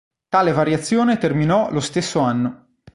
[0.29, 2.77] Tale variazione terminò lo stesso anno.